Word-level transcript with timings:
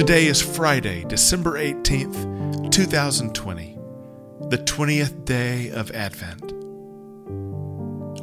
Today 0.00 0.28
is 0.28 0.40
Friday, 0.40 1.04
December 1.04 1.58
18th, 1.58 2.70
2020, 2.72 3.78
the 4.48 4.56
20th 4.56 5.26
day 5.26 5.68
of 5.68 5.90
Advent. 5.90 6.54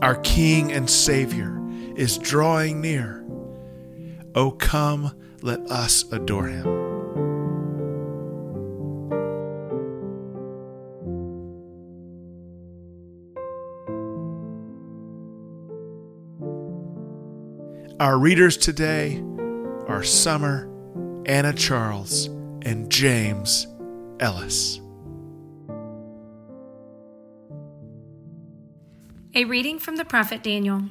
Our 0.02 0.16
King 0.22 0.72
and 0.72 0.90
Savior 0.90 1.62
is 1.96 2.18
drawing 2.18 2.82
near. 2.82 3.24
Oh, 4.34 4.50
come, 4.50 5.16
let 5.44 5.60
us 5.70 6.12
adore 6.12 6.48
him. 6.48 6.66
Our 18.00 18.18
readers 18.18 18.58
today 18.58 19.24
are 19.88 20.02
Summer, 20.02 20.67
Anna 21.28 21.52
Charles, 21.52 22.28
and 22.62 22.90
James 22.90 23.68
Ellis. 24.22 24.80
A 29.36 29.44
reading 29.44 29.78
from 29.78 29.98
the 29.98 30.06
prophet 30.06 30.42
Daniel. 30.42 30.84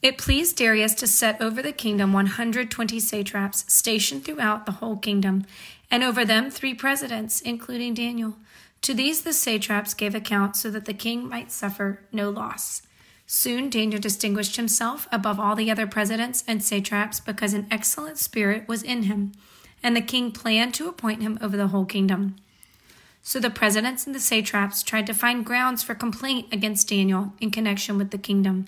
It 0.00 0.16
pleased 0.16 0.56
Darius 0.56 0.94
to 0.94 1.08
set 1.08 1.42
over 1.42 1.60
the 1.60 1.72
kingdom 1.72 2.12
120 2.12 3.00
satraps 3.00 3.64
stationed 3.70 4.24
throughout 4.24 4.64
the 4.64 4.72
whole 4.72 4.96
kingdom, 4.96 5.44
and 5.90 6.04
over 6.04 6.24
them 6.24 6.52
three 6.52 6.72
presidents, 6.72 7.40
including 7.40 7.94
Daniel. 7.94 8.36
To 8.82 8.94
these 8.94 9.22
the 9.22 9.32
satraps 9.32 9.92
gave 9.92 10.14
account 10.14 10.54
so 10.54 10.70
that 10.70 10.84
the 10.84 10.94
king 10.94 11.28
might 11.28 11.50
suffer 11.50 12.02
no 12.12 12.30
loss. 12.30 12.82
Soon 13.26 13.68
Daniel 13.68 14.00
distinguished 14.00 14.54
himself 14.54 15.08
above 15.10 15.40
all 15.40 15.56
the 15.56 15.70
other 15.70 15.88
presidents 15.88 16.44
and 16.46 16.62
satraps 16.62 17.18
because 17.18 17.54
an 17.54 17.66
excellent 17.72 18.18
spirit 18.18 18.68
was 18.68 18.84
in 18.84 19.02
him, 19.02 19.32
and 19.82 19.96
the 19.96 20.00
king 20.00 20.32
planned 20.32 20.74
to 20.74 20.88
appoint 20.88 21.22
him 21.22 21.38
over 21.40 21.56
the 21.56 21.68
whole 21.68 21.84
kingdom. 21.84 22.36
So 23.22 23.38
the 23.38 23.50
presidents 23.50 24.06
and 24.06 24.14
the 24.14 24.20
satraps 24.20 24.82
tried 24.82 25.06
to 25.06 25.14
find 25.14 25.44
grounds 25.44 25.82
for 25.82 25.94
complaint 25.94 26.52
against 26.52 26.88
Daniel 26.88 27.32
in 27.40 27.50
connection 27.50 27.98
with 27.98 28.10
the 28.10 28.18
kingdom, 28.18 28.66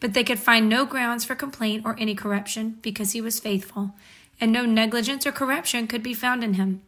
but 0.00 0.14
they 0.14 0.24
could 0.24 0.40
find 0.40 0.68
no 0.68 0.84
grounds 0.84 1.24
for 1.24 1.34
complaint 1.34 1.84
or 1.84 1.96
any 1.98 2.14
corruption 2.14 2.78
because 2.82 3.12
he 3.12 3.20
was 3.20 3.38
faithful, 3.38 3.94
and 4.40 4.52
no 4.52 4.64
negligence 4.66 5.26
or 5.26 5.32
corruption 5.32 5.86
could 5.86 6.02
be 6.02 6.14
found 6.14 6.42
in 6.42 6.54
him. 6.54 6.82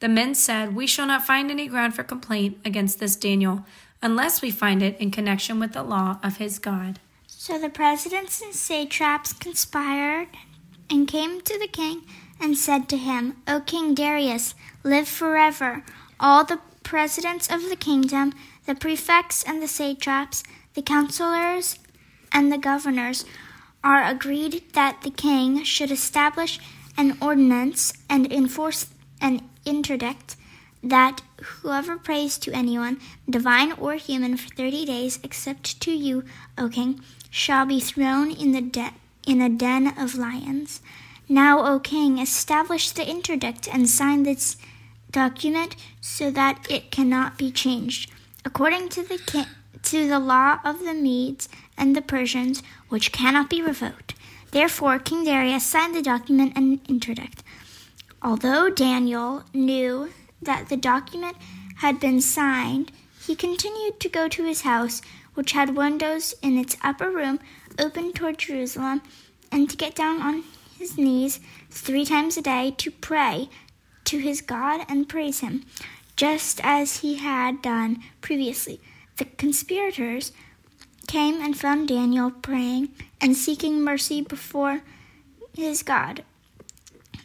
The 0.00 0.08
men 0.08 0.34
said, 0.34 0.74
We 0.74 0.88
shall 0.88 1.06
not 1.06 1.24
find 1.24 1.48
any 1.48 1.68
ground 1.68 1.94
for 1.94 2.02
complaint 2.02 2.58
against 2.64 2.98
this 2.98 3.14
Daniel 3.14 3.64
unless 4.02 4.42
we 4.42 4.50
find 4.50 4.82
it 4.82 4.98
in 4.98 5.12
connection 5.12 5.60
with 5.60 5.74
the 5.74 5.84
law 5.84 6.18
of 6.24 6.38
his 6.38 6.58
God. 6.58 6.98
So 7.28 7.56
the 7.56 7.68
presidents 7.68 8.42
and 8.42 8.52
satraps 8.52 9.32
conspired 9.32 10.28
and 10.90 11.06
came 11.06 11.40
to 11.40 11.58
the 11.58 11.68
king 11.68 12.02
and 12.42 12.58
said 12.58 12.88
to 12.88 12.96
him, 12.96 13.36
O 13.46 13.60
King 13.60 13.94
Darius, 13.94 14.54
live 14.82 15.08
forever. 15.08 15.84
All 16.18 16.44
the 16.44 16.60
presidents 16.82 17.48
of 17.48 17.68
the 17.70 17.76
kingdom, 17.76 18.34
the 18.66 18.74
prefects 18.74 19.44
and 19.44 19.62
the 19.62 19.68
satraps, 19.68 20.42
the 20.74 20.82
counselors 20.82 21.78
and 22.32 22.50
the 22.50 22.58
governors 22.58 23.24
are 23.84 24.04
agreed 24.04 24.64
that 24.72 25.02
the 25.02 25.10
king 25.10 25.62
should 25.62 25.90
establish 25.90 26.58
an 26.96 27.16
ordinance 27.20 27.92
and 28.10 28.32
enforce 28.32 28.86
an 29.20 29.48
interdict 29.64 30.36
that 30.82 31.22
whoever 31.40 31.96
prays 31.96 32.38
to 32.38 32.52
anyone, 32.52 33.00
divine 33.30 33.72
or 33.72 33.94
human, 33.94 34.36
for 34.36 34.52
thirty 34.54 34.84
days, 34.84 35.20
except 35.22 35.80
to 35.80 35.92
you, 35.92 36.24
O 36.58 36.68
king, 36.68 37.00
shall 37.30 37.64
be 37.66 37.78
thrown 37.78 38.32
in 38.32 38.50
the 38.50 38.60
de- 38.60 38.94
in 39.26 39.40
a 39.40 39.48
den 39.48 39.96
of 39.96 40.16
lions. 40.16 40.80
Now, 41.28 41.64
O 41.64 41.78
king, 41.78 42.18
establish 42.18 42.90
the 42.90 43.08
interdict 43.08 43.68
and 43.72 43.88
sign 43.88 44.22
this 44.22 44.56
document 45.10 45.76
so 46.00 46.30
that 46.30 46.66
it 46.70 46.90
cannot 46.90 47.38
be 47.38 47.50
changed, 47.50 48.10
according 48.44 48.88
to 48.90 49.02
the 49.02 49.18
ki- 49.18 49.44
to 49.82 50.08
the 50.08 50.18
law 50.18 50.58
of 50.64 50.80
the 50.80 50.94
Medes 50.94 51.48
and 51.76 51.94
the 51.94 52.02
Persians, 52.02 52.62
which 52.88 53.12
cannot 53.12 53.50
be 53.50 53.62
revoked. 53.62 54.14
Therefore, 54.50 54.98
King 54.98 55.24
Darius 55.24 55.64
signed 55.64 55.94
the 55.94 56.02
document 56.02 56.52
and 56.56 56.80
interdict. 56.88 57.42
Although 58.22 58.70
Daniel 58.70 59.44
knew 59.54 60.10
that 60.40 60.68
the 60.68 60.76
document 60.76 61.36
had 61.76 61.98
been 61.98 62.20
signed, 62.20 62.92
he 63.26 63.34
continued 63.34 63.98
to 64.00 64.08
go 64.08 64.28
to 64.28 64.44
his 64.44 64.62
house, 64.62 65.02
which 65.34 65.52
had 65.52 65.76
windows 65.76 66.34
in 66.42 66.58
its 66.58 66.76
upper 66.82 67.10
room 67.10 67.40
open 67.78 68.12
toward 68.12 68.38
Jerusalem, 68.38 69.02
and 69.50 69.70
to 69.70 69.76
get 69.76 69.94
down 69.94 70.20
on 70.20 70.44
his 70.82 70.98
knees 70.98 71.38
three 71.70 72.04
times 72.04 72.36
a 72.36 72.42
day 72.42 72.74
to 72.76 72.90
pray 72.90 73.48
to 74.04 74.18
his 74.18 74.40
God 74.40 74.84
and 74.88 75.08
praise 75.08 75.38
him, 75.38 75.64
just 76.16 76.60
as 76.64 76.98
he 76.98 77.14
had 77.18 77.62
done 77.62 78.02
previously. 78.20 78.80
The 79.18 79.26
conspirators 79.26 80.32
came 81.06 81.40
and 81.40 81.56
found 81.56 81.86
Daniel 81.86 82.32
praying 82.32 82.88
and 83.20 83.36
seeking 83.36 83.84
mercy 83.84 84.22
before 84.22 84.82
his 85.56 85.84
God. 85.84 86.24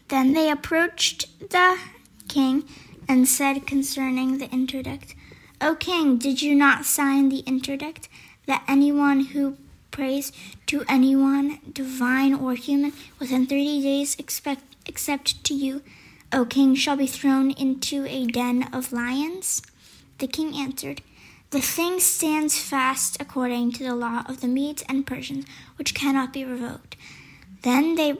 Then 0.09 0.33
they 0.33 0.51
approached 0.51 1.27
the 1.49 1.79
king 2.27 2.63
and 3.09 3.27
said 3.27 3.65
concerning 3.65 4.37
the 4.37 4.51
interdict, 4.51 5.15
O 5.59 5.73
king, 5.73 6.19
did 6.19 6.43
you 6.43 6.53
not 6.53 6.85
sign 6.85 7.29
the 7.29 7.39
interdict 7.39 8.07
that 8.45 8.63
anyone 8.67 9.21
who 9.25 9.57
prays 9.97 10.31
to 10.67 10.85
anyone, 10.87 11.57
divine 11.73 12.31
or 12.31 12.53
human, 12.53 12.93
within 13.17 13.47
thirty 13.47 13.81
days 13.81 14.15
expect, 14.19 14.61
except 14.85 15.43
to 15.43 15.55
you, 15.55 15.81
O 16.31 16.45
king, 16.45 16.75
shall 16.75 16.95
be 16.95 17.07
thrown 17.07 17.49
into 17.49 18.05
a 18.05 18.27
den 18.27 18.69
of 18.71 18.93
lions? 18.93 19.63
The 20.19 20.27
king 20.27 20.55
answered, 20.55 21.01
The 21.49 21.61
thing 21.61 21.99
stands 21.99 22.59
fast 22.59 23.19
according 23.19 23.71
to 23.73 23.83
the 23.83 23.95
law 23.95 24.21
of 24.27 24.41
the 24.41 24.47
Medes 24.47 24.83
and 24.87 25.07
Persians, 25.07 25.45
which 25.77 25.95
cannot 25.95 26.31
be 26.31 26.45
revoked. 26.45 26.95
Then 27.63 27.95
they 27.95 28.17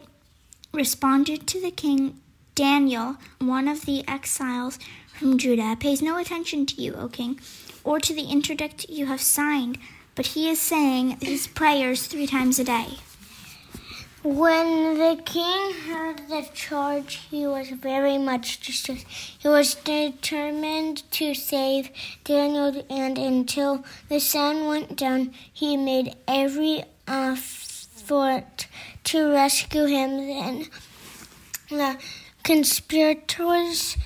responded 0.74 1.46
to 1.46 1.62
the 1.62 1.72
king 1.72 2.20
Daniel, 2.56 3.18
one 3.38 3.68
of 3.68 3.86
the 3.86 4.04
exiles 4.08 4.80
from 5.14 5.38
Judah, 5.38 5.78
pays 5.80 6.02
no 6.02 6.18
attention 6.18 6.66
to 6.66 6.82
you, 6.82 6.96
O 6.96 7.08
king, 7.08 7.40
or 7.84 8.00
to 8.00 8.16
the 8.16 8.32
interdict 8.32 8.90
you 8.90 9.06
have 9.06 9.22
signed, 9.22 9.78
but 10.18 10.26
he 10.26 10.50
is 10.50 10.60
saying 10.60 11.16
his 11.22 11.46
prayers 11.46 12.08
three 12.08 12.26
times 12.26 12.58
a 12.58 12.64
day. 12.64 12.88
When 14.24 14.98
the 14.98 15.22
king 15.24 15.74
heard 15.88 16.28
the 16.28 16.46
charge, 16.54 17.22
he 17.30 17.46
was 17.46 17.70
very 17.70 18.18
much 18.18 18.60
distressed. 18.60 19.06
He 19.08 19.48
was 19.48 19.76
determined 19.76 21.10
to 21.12 21.36
save 21.36 21.92
Daniel, 22.24 22.84
and 22.90 23.18
until 23.18 23.86
the 24.10 24.20
sun 24.20 24.66
went 24.66 24.98
down, 24.98 25.34
he 25.54 25.78
made 25.78 26.16
every 26.28 26.84
effort 27.08 28.68
to 29.04 29.32
rescue 29.32 29.86
him. 29.86 30.18
Then 30.18 30.66
the 31.70 31.98
conspirators 32.44 33.98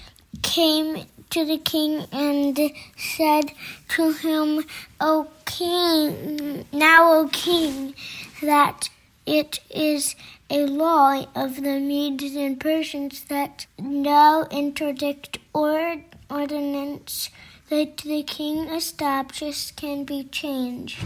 came 0.41 1.05
to 1.29 1.45
the 1.45 1.57
king 1.57 2.05
and 2.11 2.59
said 2.97 3.53
to 3.89 4.11
him, 4.11 4.65
O 4.99 5.27
king, 5.51 6.65
now, 6.71 7.13
O 7.13 7.29
king, 7.31 7.93
that 8.41 8.89
it 9.25 9.59
is 9.69 10.15
a 10.49 10.65
law 10.65 11.25
of 11.35 11.57
the 11.57 11.79
Medes 11.79 12.35
and 12.35 12.59
Persians 12.59 13.25
that 13.25 13.65
no 13.77 14.47
interdict 14.49 15.39
or 15.53 16.03
ordinance 16.29 17.29
that 17.69 17.97
the 17.97 18.23
king 18.23 18.67
establishes 18.69 19.73
can 19.75 20.05
be 20.05 20.23
changed. 20.23 20.99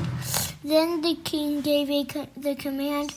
Then 0.63 1.01
the 1.01 1.16
king 1.23 1.62
gave 1.62 1.89
a, 1.89 2.27
the 2.38 2.56
command, 2.56 3.15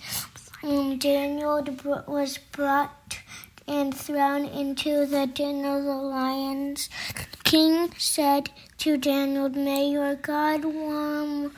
and 0.62 1.00
Daniel 1.00 1.62
was 2.06 2.38
brought 2.52 3.20
and 3.66 3.94
thrown 3.94 4.46
into 4.46 5.04
the 5.04 5.26
den 5.26 5.64
of 5.64 5.84
the 5.84 5.94
lions. 5.94 6.88
The 7.14 7.42
king 7.44 7.92
said 7.98 8.50
to 8.78 8.96
Daniel, 8.96 9.48
May 9.48 9.90
your 9.90 10.14
God 10.14 10.64
warm 10.64 11.52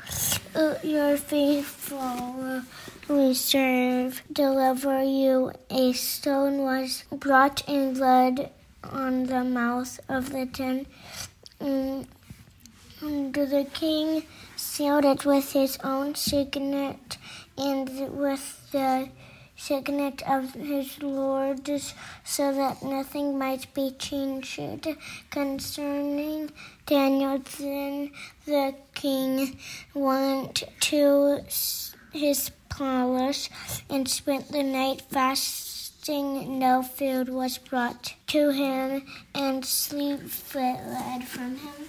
your 0.83 1.17
faithful 1.17 2.63
we 3.11 3.35
serve, 3.35 4.23
deliver 4.33 5.03
you. 5.03 5.51
A 5.69 5.93
stone 5.93 6.59
was 6.59 7.03
brought 7.11 7.69
and 7.69 7.99
laid 7.99 8.51
on 8.85 9.25
the 9.25 9.43
mouth 9.43 9.99
of 10.09 10.31
the 10.31 10.47
den. 10.47 10.87
And 11.59 12.07
the 13.01 13.67
king 13.75 14.23
sealed 14.55 15.05
it 15.05 15.25
with 15.25 15.53
his 15.53 15.77
own 15.83 16.15
signet 16.15 17.19
and 17.59 18.17
with 18.17 18.71
the 18.71 19.09
signet 19.61 20.23
of 20.27 20.55
his 20.55 21.03
lords, 21.03 21.95
so 22.25 22.53
that 22.53 22.83
nothing 22.83 23.39
might 23.39 23.73
be 23.75 23.91
changed 23.99 24.89
concerning 25.31 26.51
Daniel. 26.87 27.39
Then 27.59 28.11
the 28.47 28.75
king 28.95 29.59
went 29.93 30.65
to 30.81 31.41
his 32.13 32.51
palace 32.71 33.51
and 33.91 34.09
spent 34.09 34.51
the 34.51 34.63
night 34.63 35.03
fasting, 35.11 36.59
no 36.59 36.83
food 36.83 37.29
was 37.29 37.59
brought 37.59 38.15
to 38.29 38.51
him, 38.51 39.05
and 39.35 39.65
sleep 39.65 40.21
fled 40.23 41.25
from 41.25 41.57
him. 41.57 41.89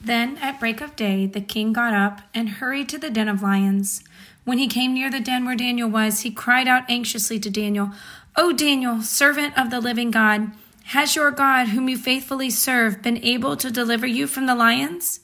Then 0.00 0.36
at 0.38 0.60
break 0.60 0.80
of 0.80 0.94
day, 0.94 1.26
the 1.26 1.40
king 1.40 1.72
got 1.72 1.92
up 1.92 2.20
and 2.32 2.48
hurried 2.48 2.88
to 2.90 2.98
the 2.98 3.10
den 3.10 3.28
of 3.28 3.42
lions. 3.42 4.04
When 4.46 4.58
he 4.58 4.68
came 4.68 4.94
near 4.94 5.10
the 5.10 5.18
den 5.18 5.44
where 5.44 5.56
Daniel 5.56 5.90
was, 5.90 6.20
he 6.20 6.30
cried 6.30 6.68
out 6.68 6.88
anxiously 6.88 7.40
to 7.40 7.50
Daniel, 7.50 7.90
O 8.36 8.52
Daniel, 8.52 9.02
servant 9.02 9.58
of 9.58 9.70
the 9.70 9.80
living 9.80 10.12
God, 10.12 10.52
has 10.84 11.16
your 11.16 11.32
God, 11.32 11.70
whom 11.70 11.88
you 11.88 11.98
faithfully 11.98 12.48
serve, 12.48 13.02
been 13.02 13.22
able 13.24 13.56
to 13.56 13.72
deliver 13.72 14.06
you 14.06 14.28
from 14.28 14.46
the 14.46 14.54
lions? 14.54 15.18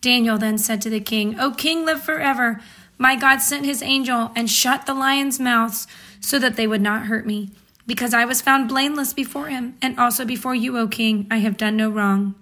Daniel 0.00 0.38
then 0.38 0.56
said 0.56 0.80
to 0.80 0.88
the 0.88 0.98
king, 0.98 1.38
O 1.38 1.50
king, 1.50 1.84
live 1.84 2.02
forever. 2.02 2.62
My 2.96 3.16
God 3.16 3.42
sent 3.42 3.66
his 3.66 3.82
angel 3.82 4.32
and 4.34 4.50
shut 4.50 4.86
the 4.86 4.94
lions' 4.94 5.38
mouths 5.38 5.86
so 6.18 6.38
that 6.38 6.56
they 6.56 6.66
would 6.66 6.80
not 6.80 7.04
hurt 7.04 7.26
me, 7.26 7.50
because 7.86 8.14
I 8.14 8.24
was 8.24 8.40
found 8.40 8.70
blameless 8.70 9.12
before 9.12 9.48
him, 9.48 9.76
and 9.82 10.00
also 10.00 10.24
before 10.24 10.54
you, 10.54 10.78
O 10.78 10.88
king, 10.88 11.26
I 11.30 11.36
have 11.40 11.58
done 11.58 11.76
no 11.76 11.90
wrong. 11.90 12.34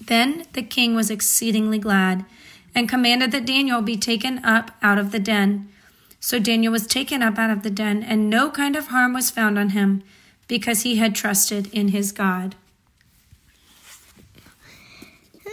Then 0.00 0.46
the 0.54 0.62
king 0.62 0.96
was 0.96 1.12
exceedingly 1.12 1.78
glad, 1.78 2.24
and 2.74 2.88
commanded 2.88 3.32
that 3.32 3.46
Daniel 3.46 3.82
be 3.82 3.96
taken 3.96 4.44
up 4.44 4.72
out 4.82 4.98
of 4.98 5.12
the 5.12 5.18
den. 5.18 5.68
So 6.20 6.38
Daniel 6.38 6.72
was 6.72 6.86
taken 6.86 7.22
up 7.22 7.38
out 7.38 7.50
of 7.50 7.62
the 7.62 7.70
den, 7.70 8.02
and 8.02 8.28
no 8.28 8.50
kind 8.50 8.76
of 8.76 8.88
harm 8.88 9.12
was 9.12 9.30
found 9.30 9.58
on 9.58 9.70
him, 9.70 10.02
because 10.48 10.82
he 10.82 10.96
had 10.96 11.14
trusted 11.14 11.72
in 11.72 11.88
his 11.88 12.12
God. 12.12 12.56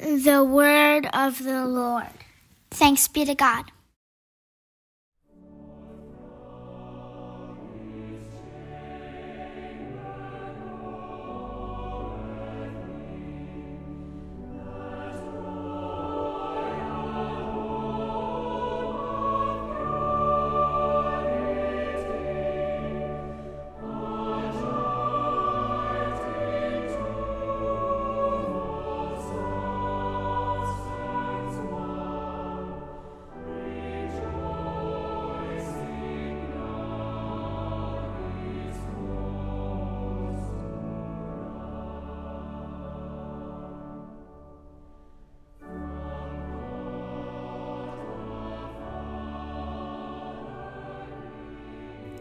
The 0.01 0.43
word 0.43 1.07
of 1.13 1.43
the 1.43 1.65
Lord. 1.65 2.07
Thanks 2.71 3.07
be 3.07 3.25
to 3.25 3.35
God. 3.35 3.71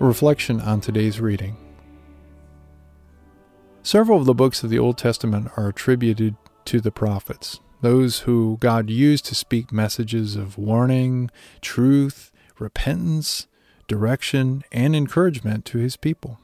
Reflection 0.04 0.60
on 0.60 0.80
today's 0.80 1.20
reading. 1.20 1.56
Several 3.82 4.18
of 4.18 4.26
the 4.26 4.34
books 4.34 4.62
of 4.62 4.70
the 4.70 4.78
Old 4.78 4.98
Testament 4.98 5.50
are 5.56 5.68
attributed 5.68 6.36
to 6.66 6.80
the 6.80 6.90
prophets, 6.90 7.60
those 7.80 8.20
who 8.20 8.56
God 8.60 8.88
used 8.88 9.26
to 9.26 9.34
speak 9.34 9.72
messages 9.72 10.36
of 10.36 10.56
warning, 10.58 11.30
truth, 11.60 12.32
repentance, 12.58 13.46
direction, 13.88 14.62
and 14.72 14.94
encouragement 14.94 15.64
to 15.66 15.78
his 15.78 15.96
people. 15.96 16.38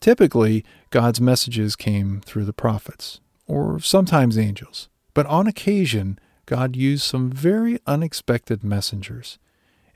Typically, 0.00 0.64
God's 0.90 1.20
messages 1.20 1.76
came 1.76 2.20
through 2.20 2.44
the 2.44 2.52
prophets, 2.52 3.20
or 3.46 3.80
sometimes 3.80 4.36
angels, 4.36 4.88
but 5.14 5.26
on 5.26 5.46
occasion, 5.46 6.18
God 6.46 6.76
used 6.76 7.04
some 7.04 7.30
very 7.30 7.78
unexpected 7.86 8.62
messengers 8.62 9.38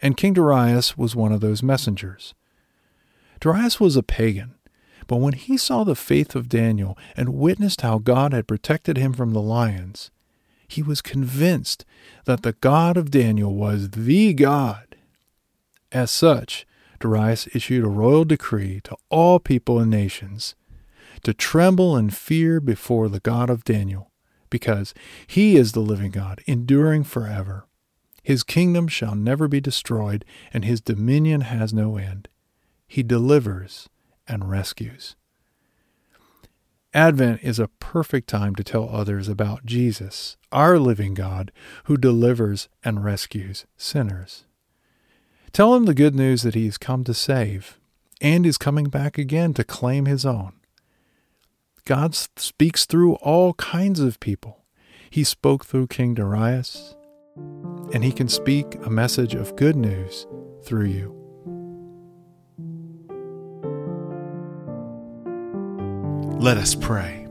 and 0.00 0.16
King 0.16 0.34
Darius 0.34 0.96
was 0.96 1.16
one 1.16 1.32
of 1.32 1.40
those 1.40 1.62
messengers. 1.62 2.34
Darius 3.40 3.78
was 3.78 3.96
a 3.96 4.02
pagan, 4.02 4.54
but 5.06 5.16
when 5.16 5.32
he 5.32 5.56
saw 5.56 5.84
the 5.84 5.94
faith 5.94 6.34
of 6.34 6.48
Daniel 6.48 6.96
and 7.16 7.34
witnessed 7.34 7.80
how 7.80 7.98
God 7.98 8.32
had 8.32 8.48
protected 8.48 8.96
him 8.96 9.12
from 9.12 9.32
the 9.32 9.42
lions, 9.42 10.10
he 10.66 10.82
was 10.82 11.00
convinced 11.00 11.84
that 12.26 12.42
the 12.42 12.52
God 12.52 12.96
of 12.96 13.10
Daniel 13.10 13.54
was 13.54 13.90
the 13.90 14.34
God. 14.34 14.96
As 15.90 16.10
such, 16.10 16.66
Darius 17.00 17.48
issued 17.54 17.84
a 17.84 17.88
royal 17.88 18.24
decree 18.24 18.80
to 18.84 18.96
all 19.08 19.38
people 19.38 19.78
and 19.78 19.90
nations 19.90 20.54
to 21.22 21.32
tremble 21.32 21.96
and 21.96 22.14
fear 22.14 22.60
before 22.60 23.08
the 23.08 23.20
God 23.20 23.50
of 23.50 23.64
Daniel, 23.64 24.10
because 24.50 24.94
he 25.26 25.56
is 25.56 25.72
the 25.72 25.80
living 25.80 26.10
God, 26.10 26.42
enduring 26.46 27.04
forever. 27.04 27.66
His 28.28 28.42
kingdom 28.42 28.88
shall 28.88 29.14
never 29.14 29.48
be 29.48 29.58
destroyed, 29.58 30.22
and 30.52 30.62
his 30.62 30.82
dominion 30.82 31.40
has 31.40 31.72
no 31.72 31.96
end. 31.96 32.28
He 32.86 33.02
delivers 33.02 33.88
and 34.26 34.50
rescues. 34.50 35.16
Advent 36.92 37.40
is 37.42 37.58
a 37.58 37.70
perfect 37.80 38.28
time 38.28 38.54
to 38.56 38.62
tell 38.62 38.86
others 38.90 39.30
about 39.30 39.64
Jesus, 39.64 40.36
our 40.52 40.78
living 40.78 41.14
God, 41.14 41.52
who 41.84 41.96
delivers 41.96 42.68
and 42.84 43.02
rescues 43.02 43.64
sinners. 43.78 44.44
Tell 45.52 45.72
them 45.72 45.86
the 45.86 45.94
good 45.94 46.14
news 46.14 46.42
that 46.42 46.54
he 46.54 46.66
has 46.66 46.76
come 46.76 47.04
to 47.04 47.14
save 47.14 47.80
and 48.20 48.44
is 48.44 48.58
coming 48.58 48.90
back 48.90 49.16
again 49.16 49.54
to 49.54 49.64
claim 49.64 50.04
his 50.04 50.26
own. 50.26 50.52
God 51.86 52.14
speaks 52.14 52.84
through 52.84 53.14
all 53.14 53.54
kinds 53.54 54.00
of 54.00 54.20
people. 54.20 54.66
He 55.08 55.24
spoke 55.24 55.64
through 55.64 55.86
King 55.86 56.12
Darius 56.12 56.94
and 57.92 58.04
He 58.04 58.12
can 58.12 58.28
speak 58.28 58.74
a 58.84 58.90
message 58.90 59.34
of 59.34 59.56
good 59.56 59.76
news 59.76 60.26
through 60.64 60.86
you. 60.86 61.14
Let 66.38 66.56
us 66.56 66.74
pray. 66.74 67.26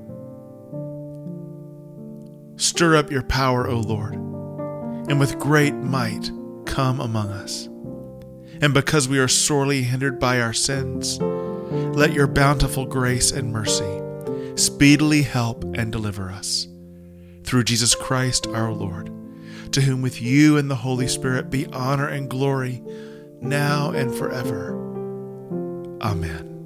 Stir 2.57 2.95
up 2.95 3.11
your 3.11 3.23
power, 3.23 3.67
O 3.67 3.79
Lord, 3.79 4.15
and 4.15 5.19
with 5.19 5.39
great 5.39 5.75
might 5.75 6.31
come 6.65 6.99
among 6.99 7.29
us. 7.29 7.67
And 8.61 8.73
because 8.73 9.07
we 9.07 9.19
are 9.19 9.27
sorely 9.27 9.83
hindered 9.83 10.19
by 10.19 10.41
our 10.41 10.53
sins, 10.53 11.19
let 11.95 12.13
your 12.13 12.27
bountiful 12.27 12.85
grace 12.85 13.31
and 13.31 13.53
mercy 13.53 14.01
speedily 14.55 15.21
help 15.21 15.63
and 15.75 15.91
deliver 15.91 16.29
us. 16.31 16.67
Through 17.43 17.65
Jesus 17.65 17.95
Christ 17.95 18.47
our 18.47 18.71
Lord 18.71 19.09
to 19.73 19.81
whom 19.81 20.01
with 20.01 20.21
you 20.21 20.57
and 20.57 20.69
the 20.69 20.75
Holy 20.75 21.07
Spirit 21.07 21.49
be 21.49 21.65
honor 21.67 22.07
and 22.07 22.29
glory, 22.29 22.81
now 23.41 23.91
and 23.91 24.13
forever. 24.13 24.75
Amen. 26.01 26.56